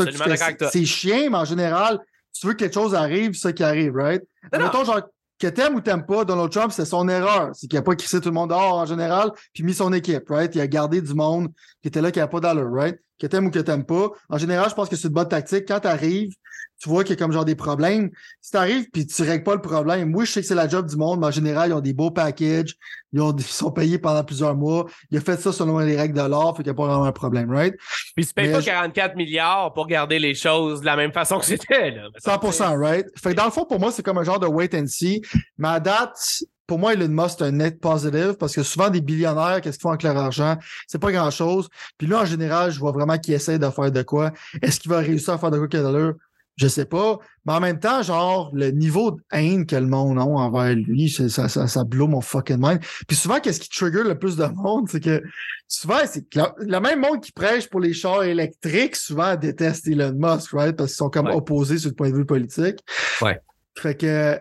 [0.71, 1.99] C'est chiant, mais en général,
[2.37, 4.21] tu veux que quelque chose arrive, c'est ça qui arrive, right?
[4.53, 4.65] Non, non.
[4.65, 5.01] Mettons, genre,
[5.39, 7.49] que t'aimes ou t'aimes pas, Donald Trump, c'est son erreur.
[7.53, 10.29] C'est qu'il a pas crissé tout le monde dehors en général, puis mis son équipe,
[10.29, 10.53] right?
[10.53, 11.47] Il a gardé du monde
[11.81, 12.99] qui était là, qui n'avait pas d'allure, right?
[13.19, 14.09] Que t'aimes ou que t'aimes pas.
[14.29, 15.65] En général, je pense que c'est une bonne tactique.
[15.67, 16.33] Quand t'arrives,
[16.81, 18.09] tu vois qu'il y a comme genre des problèmes.
[18.39, 20.87] Si t'arrives puis tu règles pas le problème, moi, je sais que c'est la job
[20.87, 22.75] du monde, mais en général, ils ont des beaux packages.
[23.11, 24.85] Ils, ont, ils sont payés pendant plusieurs mois.
[25.11, 27.03] Il a fait ça selon les règles de l'art, fait qu'il n'y a pas vraiment
[27.03, 27.75] un problème, right?
[28.15, 31.11] Puis tu payes Mais pas je- 44 milliards pour garder les choses de la même
[31.11, 31.91] façon que c'était.
[31.91, 32.07] là.
[32.23, 33.05] 100%, right?
[33.21, 35.21] Fait que dans le fond, pour moi, c'est comme un genre de wait and see.
[35.61, 39.59] À date, pour moi, Elon Musk, c'est un net positive parce que souvent, des billionnaires,
[39.59, 40.55] qu'est-ce qu'ils font avec leur argent?
[40.87, 41.67] C'est pas grand-chose.
[41.97, 44.31] Puis là, en général, je vois vraiment qu'il essaie de faire de quoi.
[44.61, 46.11] Est-ce qu'il va réussir à faire de quoi qu'il a?
[46.57, 47.17] Je sais pas.
[47.45, 51.09] Mais en même temps, genre, le niveau de haine que le monde a envers lui,
[51.09, 52.81] ça, ça, ça blow mon fucking mind.
[53.07, 54.87] Puis souvent, qu'est-ce qui trigger le plus de monde?
[54.91, 55.23] C'est que
[55.67, 60.13] souvent, c'est le, le même monde qui prêche pour les chars électriques, souvent déteste Elon
[60.15, 60.75] Musk, right?
[60.75, 61.33] Parce qu'ils sont comme Ouais.
[61.33, 62.79] opposés sur le point de vue politique.
[63.21, 63.39] Ouais.
[63.77, 64.37] Fait que,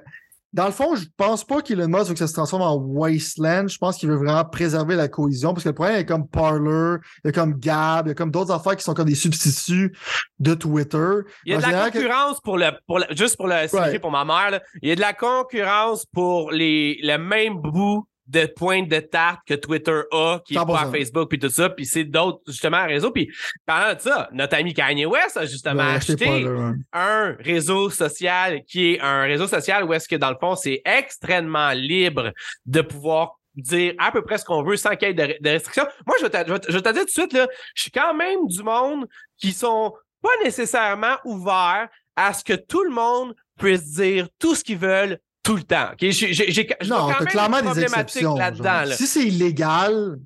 [0.59, 3.68] dans le fond, je pense pas qu'Elon Musk veut que ça se transforme en wasteland.
[3.68, 6.05] Je pense qu'il veut vraiment préserver la cohésion parce que le problème, il y a
[6.05, 8.92] comme Parler, il y a comme Gab, il y a comme d'autres affaires qui sont
[8.94, 9.97] comme des substituts
[10.40, 11.11] de Twitter.
[11.47, 13.55] Il y a En de la que- concurrence pour le, pour le- juste pour le
[13.73, 13.99] Ouais.
[14.01, 14.61] pour ma mère, là.
[14.83, 19.41] il y a de la concurrence pour les, le même bout de pointe de tarte
[19.47, 20.88] que Twitter a, qui est pas 100%.
[20.88, 23.11] à Facebook puis tout ça, puis c'est d'autres, justement, réseaux.
[23.11, 23.31] Puis
[23.67, 26.73] parlant de ça, notre ami Kanye West a justement Ben, acheté ouais.
[26.93, 30.83] un réseau social qui est un réseau social où est-ce que dans le fond, c'est
[30.85, 32.33] extrêmement libre
[32.67, 35.51] de pouvoir dire à peu près ce qu'on veut sans qu'il y ait de, de
[35.51, 35.87] restrictions.
[36.07, 37.49] Moi, je vais, te, je, vais te- je vais te dire tout de suite, là,
[37.75, 42.83] je suis quand même du monde qui sont pas nécessairement ouverts à ce que tout
[42.85, 45.88] le monde puisse dire tout ce qu'ils veulent tout le temps.
[45.98, 48.34] J'ai, j'ai, j'ai, Non, quand même clairement une des exceptions.
[48.37, 48.84] là-dedans.
[48.84, 48.92] là.
[48.92, 50.18] Si c'est illégal,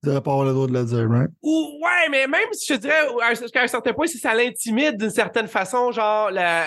[0.00, 1.28] tu devrais pas avoir le droit de le dire, right?
[1.42, 3.00] Ou, ouais, mais même si je dirais,
[3.40, 6.62] jusqu'à un certain point, si ça l'intimide d'une certaine façon, genre, la-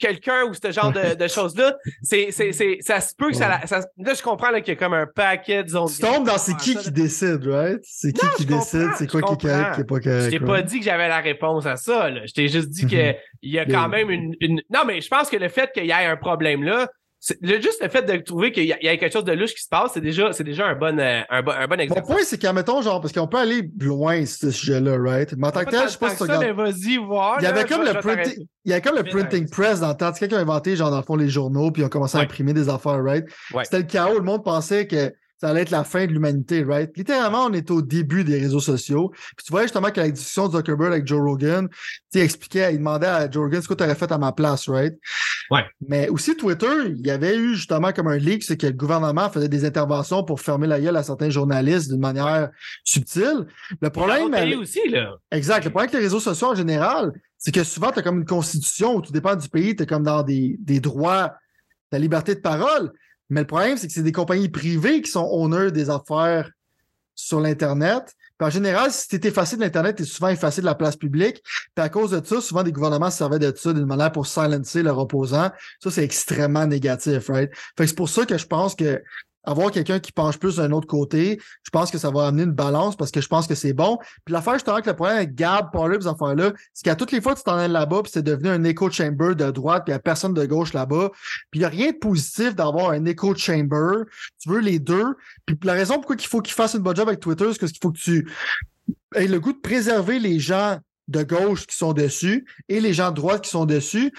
[0.00, 3.46] quelqu'un ou ce genre de, de choses-là, c'est, c'est, c'est, ça se peut que ça,
[3.48, 5.88] la- ça- Là, je comprends là, qu'il y a comme un paquet de zones.
[5.88, 7.78] Tu tombes dans c'est qui qui décide, right?
[7.84, 10.40] C'est qui Non, qui décide, c'est quoi qui est correct, qui est pas Je t'ai
[10.40, 12.26] pas dit que j'avais la réponse à ça, là.
[12.26, 13.14] Je t'ai juste dit Mhm.
[13.42, 15.86] il y a quand même une, une- Non, mais je pense que le fait qu'il
[15.86, 16.88] y ait un problème là,
[17.42, 19.92] juste le fait de trouver qu'il y, a quelque chose de louche qui se passe,
[19.94, 22.00] c'est déjà, c'est déjà un bon, euh, un, bon, un bon exemple.
[22.00, 25.32] Mon point, c'est qu'admettons, genre, parce qu'on peut aller loin, ce sujet-là, right?
[25.36, 27.36] Mais en tant que tel, je sais pas si vas-y, voir.
[27.40, 29.94] Il y avait comme le printing, il y avait comme le printing press dans le
[29.94, 30.10] temps.
[30.12, 32.18] C'est quelqu'un qui a inventé, genre, dans le fond, les journaux, puis ils ont commencé
[32.18, 33.24] à imprimer des affaires, right?
[33.62, 34.18] C'était le chaos.
[34.18, 36.96] Le monde pensait que ça allait être la fin de l'humanité, right?
[36.96, 39.08] Littéralement, on est au début des réseaux sociaux.
[39.36, 41.68] Puis tu vois justement qu'à la discussion de Zuckerberg avec Joe Rogan,
[42.14, 44.68] il expliquait, il demandait à Joe Rogan ce que tu aurais fait à ma place,
[44.68, 44.96] right?
[45.50, 45.64] Ouais.
[45.88, 49.28] Mais aussi Twitter, il y avait eu justement comme un leak, c'est que le gouvernement
[49.30, 52.50] faisait des interventions pour fermer la gueule à certains journalistes d'une manière
[52.84, 53.48] subtile.
[53.80, 54.32] Le problème.
[54.60, 55.16] aussi, là.
[55.32, 55.64] Exact.
[55.64, 58.24] Le problème avec les réseaux sociaux en général, c'est que souvent, tu as comme une
[58.24, 61.34] constitution où tout dépend du pays, tu es comme dans des, des droits,
[61.90, 62.92] la liberté de parole.
[63.32, 66.50] Mais le problème, c'est que c'est des compagnies privées qui sont honneurs des affaires
[67.14, 68.14] sur l'Internet.
[68.38, 70.96] en général, si tu es effacé de l'Internet, tu es souvent effacé de la place
[70.96, 71.42] publique.
[71.74, 74.82] Puis à cause de ça, souvent des gouvernements servaient de ça d'une manière pour silencer
[74.82, 75.50] leurs opposants.
[75.80, 77.50] Ça, c'est extrêmement négatif, right?
[77.78, 79.02] C'est pour ça que je pense que
[79.44, 82.52] avoir quelqu'un qui penche plus d'un autre côté, je pense que ça va amener une
[82.52, 83.98] balance parce que je pense que c'est bon.
[84.24, 87.20] Puis l'affaire, justement, que le problème avec Gab, Parler, ces affaires-là, c'est qu'à toutes les
[87.20, 89.96] fois tu t'en là-bas, puis c'est devenu un echo chamber de droite, puis il n'y
[89.96, 91.10] a personne de gauche là-bas.
[91.50, 94.04] Puis il n'y a rien de positif d'avoir un echo chamber.
[94.38, 95.16] Tu veux les deux.
[95.46, 97.78] Puis la raison pourquoi il faut qu'il fasse une bonne job avec Twitter, c'est qu'il
[97.80, 98.30] faut que tu
[99.14, 100.78] aies le goût de préserver les gens
[101.08, 104.12] de gauche qui sont dessus et les gens de droite qui sont dessus.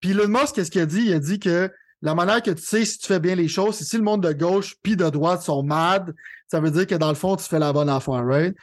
[0.00, 1.02] Puis Elon Musk, qu'est-ce qu'il a dit?
[1.06, 1.70] Il a dit que
[2.02, 4.22] la manière que tu sais si tu fais bien les choses, c'est si le monde
[4.22, 6.12] de gauche puis de droite sont mad,
[6.48, 8.54] ça veut dire que dans le fond, tu fais la bonne affaire, right?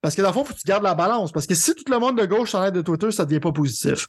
[0.00, 1.30] Parce que dans le fond, il faut que tu gardes la balance.
[1.30, 4.08] Parce que si tout le monde de gauche s'enlève de Twitter, ça devient pas positif.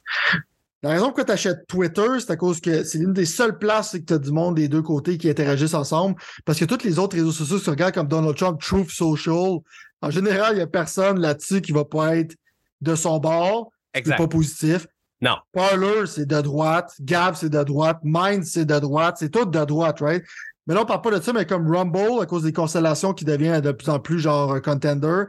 [0.82, 3.56] La raison pour laquelle tu achètes Twitter, c'est à cause que c'est l'une des seules
[3.56, 6.16] places que tu as du monde des deux côtés qui interagissent ensemble.
[6.44, 9.58] Parce que tous les autres réseaux sociaux, si tu regardes comme Donald Trump, Truth Social,
[10.00, 12.34] en général, il n'y a personne là-dessus qui va pas être
[12.80, 13.70] de son bord.
[13.94, 14.88] C'est pas positif.
[15.22, 15.36] Non.
[15.52, 16.94] Parler, c'est de droite.
[17.00, 18.00] Gab, c'est de droite.
[18.02, 19.16] Mind, c'est de droite.
[19.20, 20.24] C'est tout de droite, right?
[20.66, 23.24] Mais là, on parle pas de ça, mais comme Rumble, à cause des constellations qui
[23.24, 25.24] devient de plus en plus genre contender.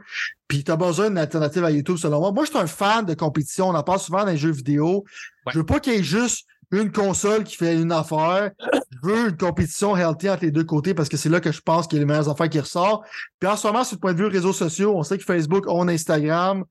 [0.48, 2.32] Puis t'as besoin d'une alternative à YouTube, selon moi.
[2.32, 3.68] Moi, je suis un fan de compétition.
[3.68, 5.04] On en parle souvent dans les jeux vidéo.
[5.50, 8.50] Je veux pas qu'il y ait juste une console qui fait une affaire.
[8.72, 11.60] Je veux une compétition healthy entre les deux côtés parce que c'est là que je
[11.60, 13.04] pense qu'il y a les meilleures affaires qui ressortent.
[13.38, 15.64] Puis en ce moment, sur le point de vue réseaux sociaux, on sait que Facebook,
[15.68, 16.64] on Instagram.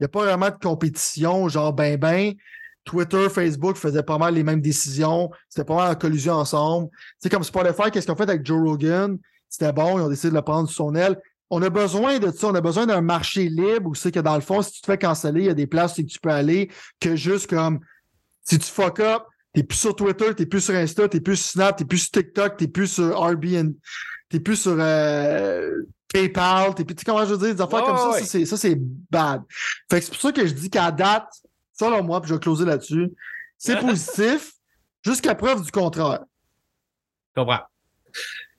[0.00, 2.34] Il n'y a pas vraiment de compétition, genre ben ben.
[2.84, 5.30] Twitter, Facebook faisaient pas mal les mêmes décisions.
[5.48, 6.88] C'était pas mal en collusion ensemble.
[7.18, 9.18] C'est comme Spotify, qu'est-ce qu'on fait avec Joe Rogan?
[9.48, 11.20] C'était bon, ils ont décidé de le prendre sous son aile.
[11.50, 12.48] On a besoin de ça.
[12.48, 14.86] On a besoin d'un marché libre où c'est que dans le fond, si tu te
[14.86, 17.80] fais canceller, il y a des places où tu peux aller que juste comme
[18.44, 21.50] si tu fuck up, t'es plus sur Twitter, t'es plus sur Insta, t'es plus sur
[21.52, 23.74] Snap, t'es plus sur TikTok, t'es plus sur Airbnb,
[24.30, 28.46] t'es plus sur euh, PayPal, t'es plus, comment je veux dire, des affaires comme ça,
[28.46, 28.78] ça c'est
[29.10, 29.42] bad.
[29.90, 31.28] Fait que c'est pour ça que je dis qu'à date,
[31.72, 33.10] selon moi, puis je vais closer là-dessus,
[33.58, 34.52] c'est positif
[35.04, 36.20] jusqu'à preuve du contraire.
[37.34, 37.62] Je comprends.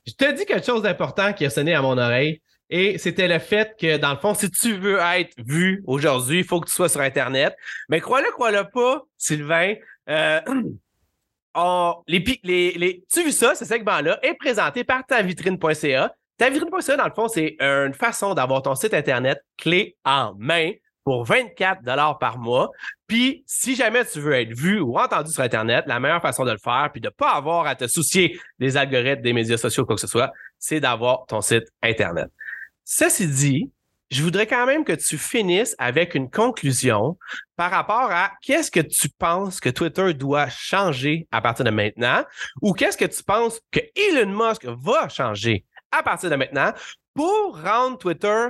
[0.05, 2.41] Je te dis quelque chose d'important qui a sonné à mon oreille.
[2.69, 6.43] Et c'était le fait que, dans le fond, si tu veux être vu aujourd'hui, il
[6.43, 7.55] faut que tu sois sur Internet.
[7.87, 9.75] Mais crois-le, crois-le pas, Sylvain.
[10.09, 10.41] Euh,
[12.07, 16.15] les, les, tu as vu ça, ce segment-là est présenté par tavitrine.ca.
[16.37, 20.71] Tavitrine.ca, dans le fond, c'est une façon d'avoir ton site Internet clé en main
[21.03, 22.71] pour 24 dollars par mois.
[23.07, 26.51] Puis, si jamais tu veux être vu ou entendu sur Internet, la meilleure façon de
[26.51, 29.85] le faire, puis de ne pas avoir à te soucier des algorithmes des médias sociaux,
[29.85, 32.29] quoi que ce soit, c'est d'avoir ton site Internet.
[32.85, 33.71] Ceci dit,
[34.13, 37.17] je voudrais quand même que tu finisses avec une conclusion
[37.55, 42.23] par rapport à qu'est-ce que tu penses que Twitter doit changer à partir de maintenant
[42.61, 46.73] ou qu'est-ce que tu penses que Elon Musk va changer à partir de maintenant
[47.15, 48.49] pour rendre Twitter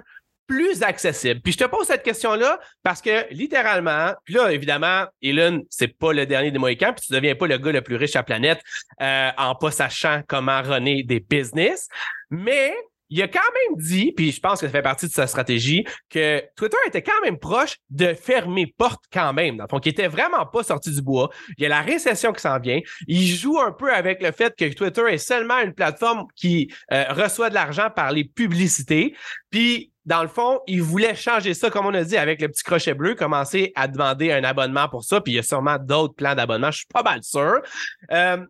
[0.54, 1.42] plus accessible.
[1.42, 6.14] Puis je te pose cette question-là parce que littéralement, puis là, évidemment, Elon, c'est pas
[6.14, 8.24] le dernier des Mohicans, puis tu deviens pas le gars le plus riche à la
[8.24, 8.62] planète
[9.02, 11.88] euh, en pas sachant comment runner des business.
[12.30, 12.74] Mais
[13.10, 15.86] il a quand même dit, puis je pense que ça fait partie de sa stratégie,
[16.10, 19.58] que Twitter était quand même proche de fermer porte quand même.
[19.70, 21.30] Donc, il était vraiment pas sorti du bois.
[21.58, 22.80] Il y a la récession qui s'en vient.
[23.08, 27.06] Il joue un peu avec le fait que Twitter est seulement une plateforme qui euh,
[27.10, 29.16] reçoit de l'argent par les publicités.
[29.52, 32.64] Puis, dans le fond, il voulait changer ça, comme on a dit, avec le petit
[32.64, 35.22] crochet bleu, commencer à demander un abonnement pour ça.
[35.22, 37.62] Puis, il y a sûrement d'autres plans d'abonnement, je suis pas mal sûr.
[38.12, 38.46] Euh,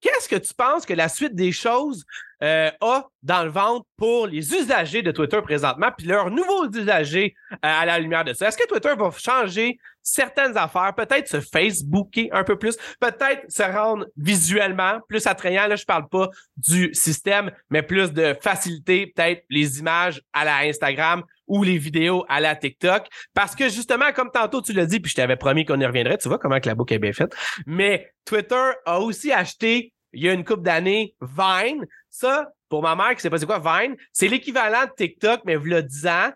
[0.00, 2.04] Qu'est-ce que tu penses que la suite des choses
[2.42, 7.34] euh, a dans le ventre pour les usagers de Twitter présentement, puis leurs nouveaux usagers
[7.52, 8.48] euh, à la lumière de ça?
[8.48, 13.62] Est-ce que Twitter va changer certaines affaires, peut-être se Facebooker un peu plus, peut-être se
[13.62, 15.66] rendre visuellement plus attrayant?
[15.66, 20.58] Là, je parle pas du système, mais plus de faciliter peut-être les images à la
[20.58, 23.08] Instagram ou les vidéos à la TikTok.
[23.34, 26.18] Parce que justement, comme tantôt tu l'as dit, puis je t'avais promis qu'on y reviendrait,
[26.18, 27.34] tu vois comment que la boucle est bien faite.
[27.66, 31.86] Mais Twitter a aussi acheté il y a une couple d'années, Vine.
[32.10, 35.54] Ça, pour ma mère qui sait pas c'est quoi Vine, c'est l'équivalent de TikTok, mais
[35.54, 36.30] y a 10 ans.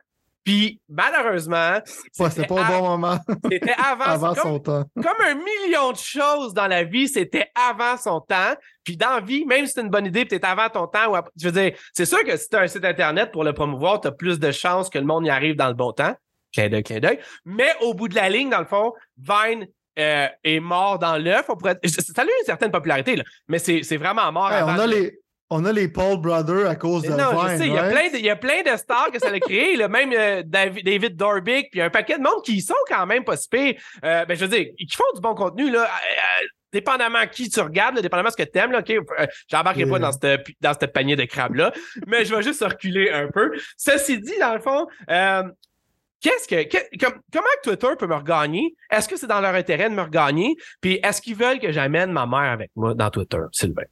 [0.45, 1.79] Puis, malheureusement.
[2.19, 3.19] Ouais, c'était pas au bon moment.
[3.51, 4.85] C'était avant, avant comme, son temps.
[4.97, 8.55] Comme un million de choses dans la vie, c'était avant son temps.
[8.83, 11.11] Puis, dans la vie, même si c'est une bonne idée, peut-être avant ton temps.
[11.11, 13.45] Ou après, je veux dire, c'est sûr que si tu as un site Internet pour
[13.45, 15.93] le promouvoir, tu as plus de chances que le monde y arrive dans le bon
[15.93, 16.15] temps.
[16.53, 17.21] Clin d'œil, clin d'œil.
[17.45, 19.67] Mais au bout de la ligne, dans le fond, Vine
[19.99, 21.47] euh, est mort dans l'œuf.
[21.47, 21.79] Pourrait...
[21.85, 24.49] Ça a eu une certaine popularité, là, mais c'est vraiment mort.
[24.51, 25.19] Ouais, avant on, a de- les,
[25.51, 27.51] on a les Paul Brothers à cause Mais de non, Vine.
[27.51, 27.93] je sais, il y, a right?
[27.93, 30.43] plein de, il y a plein de stars que ça a créé, là, même euh,
[30.45, 33.75] David, David Dorbick, puis un paquet de monde qui sont quand même pas si pires.
[34.05, 35.89] Euh, ben, je veux dire, qui font du bon contenu, là,
[36.73, 39.99] dépendamment qui tu regardes, là, dépendamment ce que tu aimes, là, OK, euh, j'embarquerai pas
[39.99, 41.71] dans ce dans cette panier de crabes-là,
[42.07, 43.53] mais je vais juste reculer un peu.
[43.77, 45.43] Ceci dit, dans le fond, euh,
[46.23, 48.75] Qu'est-ce que, que- comme- comment Twitter peut me regagner?
[48.91, 50.55] Est-ce que c'est dans leur intérêt de me regagner?
[50.81, 53.83] Puis est-ce qu'ils veulent que j'amène ma mère avec moi dans Twitter, Sylvain?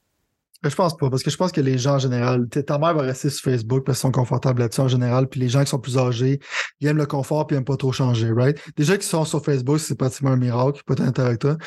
[0.63, 3.01] Je pense pas, parce que je pense que les gens en général, ta mère va
[3.01, 5.79] rester sur Facebook parce qu'ils sont confortables là-dessus en général, puis les gens qui sont
[5.79, 6.39] plus âgés,
[6.79, 8.59] ils aiment le confort puis ils aiment pas trop changer, right?
[8.77, 11.57] Déjà qui sont sur Facebook, c'est pratiquement un miracle, pas être avec toi.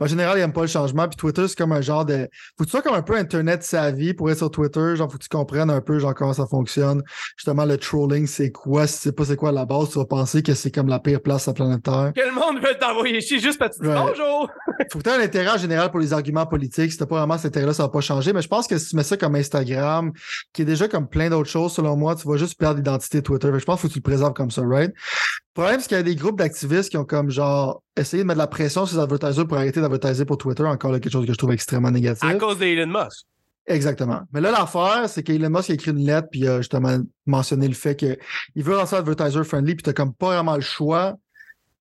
[0.00, 2.28] Mais en général, ils aiment pas le changement, puis Twitter, c'est comme un genre de.
[2.58, 5.18] Faut que tu sois comme un peu Internet savvy pour être sur Twitter, genre faut
[5.18, 7.02] que tu comprennes un peu genre comment ça fonctionne.
[7.36, 8.86] Justement, le trolling, c'est quoi?
[8.88, 10.88] Si tu sais pas c'est quoi à la base, tu vas penser que c'est comme
[10.88, 12.12] la pire place sur la planète Terre.
[12.16, 14.50] Que le monde veut t'envoyer chier juste parce que tu dis bonjour!
[14.90, 16.92] faut que tu aies un intérêt en général pour les arguments politiques.
[16.92, 18.32] Si t'as pas vraiment cet intérêt-là, ça va pas changer.
[18.32, 20.12] Mais je pense que si tu mets ça comme Instagram,
[20.52, 23.48] qui est déjà comme plein d'autres choses, selon moi, tu vas juste perdre l'identité Twitter.
[23.48, 24.92] Fait que je pense qu'il faut que tu le préserves comme ça, right?
[24.92, 28.26] Le problème, c'est qu'il y a des groupes d'activistes qui ont comme genre essayé de
[28.26, 30.64] mettre de la pression sur les advertisers pour arrêter d'advertiser pour Twitter.
[30.64, 32.28] Encore là, quelque chose que je trouve extrêmement négatif.
[32.28, 33.26] À cause d'Elon Musk.
[33.66, 34.22] Exactement.
[34.32, 37.74] Mais là, l'affaire, c'est qu'Elon Musk a écrit une lettre puis a justement mentionné le
[37.74, 38.16] fait qu'il
[38.56, 41.16] veut lancer advertiser friendly puis t'as comme pas vraiment le choix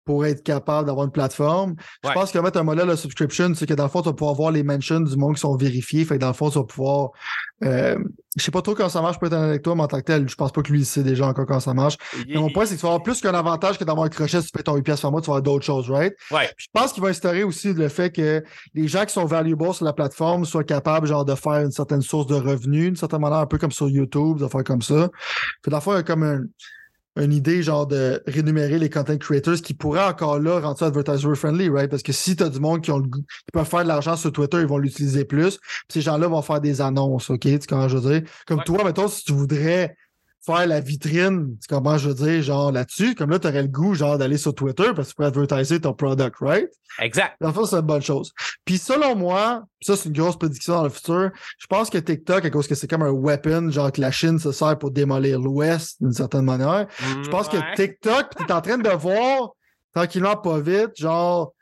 [0.09, 1.75] pour être capable d'avoir une plateforme.
[2.03, 4.13] Je pense que mettre un modèle de subscription, c'est que dans le fond, tu vas
[4.13, 6.03] pouvoir voir les mentions du monde qui sont vérifiés.
[6.03, 7.09] Fait que dans le fond, tu vas pouvoir.
[7.63, 7.95] Euh,
[8.35, 10.27] je sais pas trop comment ça marche, peut-être avec toi, mais en tant que tel,
[10.27, 11.97] je pense pas que lui il sait déjà encore comment ça marche.
[12.27, 14.09] Il- Mais mon point, c'est que tu vas avoir plus qu'un avantage que d'avoir un
[14.09, 16.13] crochet, si tu fais ton 8 pièces par mois, tu vas avoir d'autres choses, right?
[16.31, 16.49] Ouais.
[16.57, 18.43] Puis je pense qu'il va instaurer aussi le fait que
[18.73, 22.01] les gens qui sont valuable sur la plateforme soient capables, genre, de faire une certaine
[22.01, 25.09] source de revenus, d'une certaine manière, un peu comme sur YouTube, de faire comme ça.
[25.61, 26.41] Puis d'en faire il y a comme un-
[27.19, 31.35] une idée, genre, de rémunérer les content creators qui pourraient encore là rendre ça advertiser
[31.35, 31.89] friendly, right?
[31.89, 34.15] Parce que si tu as du monde qui, ont le qui peuvent faire de l'argent
[34.15, 35.57] sur Twitter, ils vont l'utiliser plus.
[35.57, 37.41] Puis ces gens-là vont faire des annonces, OK?
[37.41, 38.29] Tu comment je veux dire?
[38.47, 38.63] Comme Ouais.
[38.63, 39.95] toi, mettons, si tu voudrais
[40.45, 43.93] faire la vitrine, comprends, je veux dire, genre là-dessus, comme là, tu aurais le goût,
[43.93, 46.69] genre, d'aller sur Twitter parce que tu pourrais advertiser ton product, right?
[46.99, 47.35] Exact.
[47.53, 48.31] Fond, c'est une bonne chose.
[48.65, 52.45] Puis selon moi, ça, c'est une grosse prédiction dans le futur, je pense que TikTok,
[52.45, 55.39] à cause que c'est comme un weapon, genre que la Chine se sert pour démolir
[55.39, 56.87] l'Ouest d'une certaine manière,
[57.23, 57.57] je pense que.
[57.75, 59.51] TikTok, tu es en train de voir,
[59.93, 61.53] tranquillement, pas vite, genre,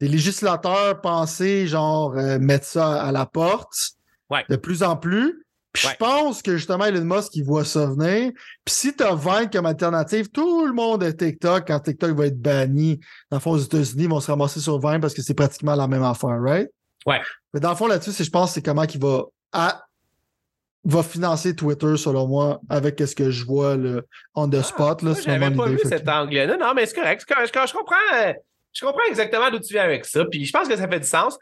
[0.00, 3.92] des législateurs penser, genre, euh, mettre ça à la porte
[4.30, 4.44] Ouais.
[4.48, 5.44] de plus en plus.
[5.72, 5.92] Puis Ouais.
[5.94, 8.32] je pense que justement, Elon Musk, il voit ça venir.
[8.64, 12.26] Puis si tu as Vine comme alternative, tout le monde est TikTok quand TikTok va
[12.26, 13.00] être banni.
[13.30, 15.74] Dans le fond, aux États-Unis, ils vont se ramasser sur Vine parce que c'est pratiquement
[15.74, 16.68] la même affaire, right?
[17.06, 17.20] Ouais.
[17.54, 19.82] Mais dans le fond, là-dessus, je pense, c'est comment qu'il va, à-
[20.84, 24.02] va financer Twitter, selon moi, avec ce que je vois, là,
[24.34, 26.56] on the spot, là, Moi, c'est J'avais pas vu cet angle-là.
[26.58, 27.24] Non, mais c'est correct.
[27.26, 28.34] Je, je comprends,
[28.72, 30.24] je comprends exactement d'où tu viens avec ça.
[30.30, 31.38] Puis je pense que ça fait du sens.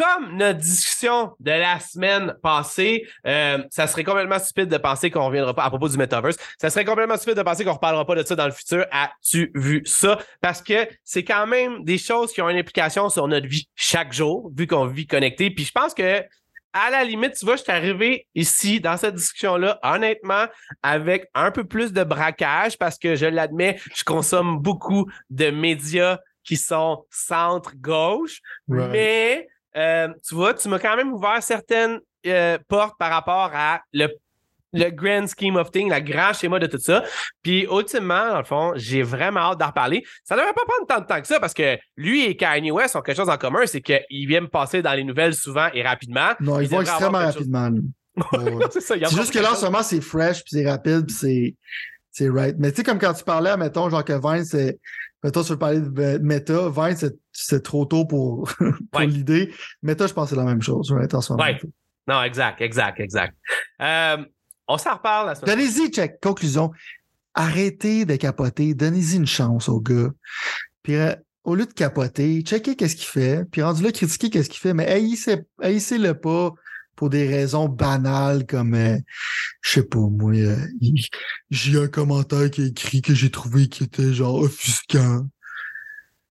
[0.00, 5.26] Comme notre discussion de la semaine passée, euh, ça serait complètement stupide de penser qu'on
[5.26, 6.38] reviendra pas à propos du metaverse.
[6.58, 8.86] Ça serait complètement stupide de penser qu'on reparlera pas de ça dans le futur.
[8.92, 10.18] As-tu vu ça?
[10.40, 14.14] Parce que c'est quand même des choses qui ont une implication sur notre vie chaque
[14.14, 15.50] jour, vu qu'on vit connecté.
[15.50, 16.24] Puis je pense que
[16.72, 20.46] à la limite, tu vois, je suis arrivé ici dans cette discussion-là, honnêtement,
[20.82, 26.20] avec un peu plus de braquage parce que je l'admets, je consomme beaucoup de médias
[26.42, 32.96] qui sont centre-gauche, mais euh, tu vois, tu m'as quand même ouvert certaines euh, portes
[32.98, 34.08] par rapport à le,
[34.72, 37.02] le grand scheme of things, le grand schéma de tout ça.
[37.42, 40.04] Puis, ultimement, dans le fond, j'ai vraiment hâte d'en reparler.
[40.24, 42.70] Ça ne devrait pas prendre tant de temps que ça parce que lui et Kanye
[42.70, 45.82] West ont quelque chose en commun, c'est qu'ils viennent passer dans les nouvelles souvent et
[45.82, 46.30] rapidement.
[46.40, 47.68] Non, ils Ils vont extrêmement chose- rapidement.
[47.68, 47.82] lui.
[48.32, 48.66] Ouais.
[48.70, 51.54] c'est juste que là, en ce moment, c'est fresh, puis c'est rapide, puis c'est,
[52.24, 52.56] c'est right.
[52.58, 54.78] Mais tu sais, comme quand tu parlais, mettons, genre que Vine, c'est.
[55.22, 59.06] Mettons, tu veux parler de Meta, Vine, c'est, c'est trop tôt pour, pour Ouais.
[59.06, 59.52] l'idée.
[59.82, 61.44] Meta, je pense que c'est la même chose, right, en ce moment.
[61.44, 61.60] Ouais.
[62.08, 63.34] Non, exact, exact, exact.
[63.82, 64.16] Euh,
[64.66, 66.20] on s'en reparle la semaine Donnez-y, check.
[66.22, 66.70] Conclusion.
[67.34, 68.74] Arrêtez de capoter.
[68.74, 70.10] Donnez-y une chance au gars.
[70.82, 73.44] Puis, euh, au lieu de capoter, checkez qu'est-ce qu'il fait.
[73.50, 74.74] Puis, rendu là, critiquez qu'est-ce qu'il fait.
[74.74, 76.52] Mais haïssez- haïssez-le pas
[77.00, 78.98] pour des raisons banales comme, euh,
[79.62, 80.54] je sais pas, moi, euh,
[81.50, 85.26] j'ai un commentaire qui a écrit que j'ai trouvé qui était genre offusquant.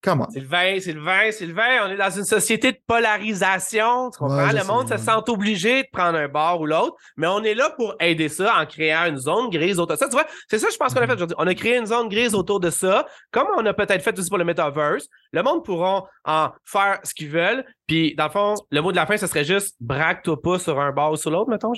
[0.05, 0.29] Comment?
[0.29, 4.11] Sylvain, Sylvain, Sylvain, on est dans une société de polarisation.
[4.11, 4.37] Tu comprends?
[4.37, 7.55] Ouais, le monde se sent obligé de prendre un bord ou l'autre, mais on est
[7.55, 10.07] là pour aider ça en créant une zone grise autour de ça.
[10.07, 11.37] Tu vois, c'est ça, je pense qu'on a fait aujourd'hui.
[11.38, 14.29] On a créé une zone grise autour de ça, comme on a peut-être fait aussi
[14.29, 15.09] pour le metaverse.
[15.33, 17.64] Le monde pourra en faire ce qu'ils veulent.
[17.87, 20.79] Puis, dans le fond, le mot de la fin, ce serait juste braque-toi pas sur
[20.79, 21.73] un bord ou sur l'autre, mettons.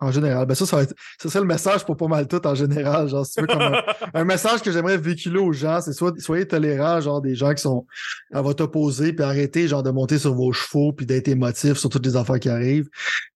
[0.00, 0.46] En général.
[0.46, 0.94] Ben ça, ça va être.
[1.20, 3.08] Ça serait le message pour pas mal tout en général.
[3.08, 3.82] Genre, si tu veux, comme un,
[4.14, 7.62] un message que j'aimerais véhiculer aux gens, c'est soit soyez tolérants, genre des gens qui
[7.62, 7.84] sont
[8.32, 11.90] à votre opposé, puis arrêtez genre de monter sur vos chevaux, puis d'être émotifs sur
[11.90, 12.88] toutes les affaires qui arrivent.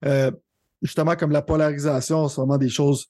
[0.05, 0.31] Euh,
[0.83, 3.09] justement, comme la polarisation, c'est vraiment des choses,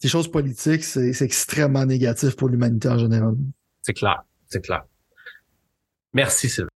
[0.00, 3.34] des choses politiques, c'est c'est extrêmement négatif pour l'humanité en général.
[3.82, 4.84] C'est clair, c'est clair.
[6.14, 6.70] Merci, Sylvain.